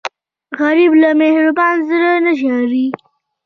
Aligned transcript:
غریب 0.59 0.91
له 1.01 1.09
مهربان 1.21 1.75
زړه 1.89 2.11
نه 2.25 2.31
ژاړي 2.39 2.87